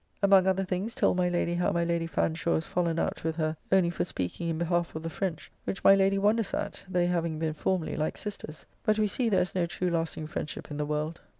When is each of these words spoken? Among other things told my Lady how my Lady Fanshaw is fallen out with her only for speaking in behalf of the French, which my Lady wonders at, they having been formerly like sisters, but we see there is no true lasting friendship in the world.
Among 0.23 0.47
other 0.47 0.63
things 0.63 0.95
told 0.95 1.17
my 1.17 1.29
Lady 1.29 1.53
how 1.53 1.69
my 1.71 1.83
Lady 1.83 2.07
Fanshaw 2.07 2.55
is 2.57 2.65
fallen 2.65 2.97
out 2.97 3.23
with 3.23 3.35
her 3.35 3.55
only 3.71 3.91
for 3.91 4.03
speaking 4.03 4.49
in 4.49 4.57
behalf 4.57 4.95
of 4.95 5.03
the 5.03 5.11
French, 5.11 5.51
which 5.65 5.83
my 5.83 5.93
Lady 5.93 6.17
wonders 6.17 6.55
at, 6.55 6.83
they 6.89 7.05
having 7.05 7.37
been 7.37 7.53
formerly 7.53 7.95
like 7.95 8.17
sisters, 8.17 8.65
but 8.83 8.97
we 8.97 9.07
see 9.07 9.29
there 9.29 9.43
is 9.43 9.53
no 9.53 9.67
true 9.67 9.91
lasting 9.91 10.25
friendship 10.25 10.71
in 10.71 10.77
the 10.77 10.87
world. 10.87 11.21